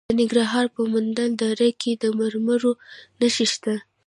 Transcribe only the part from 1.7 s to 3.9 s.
کې د مرمرو نښې شته.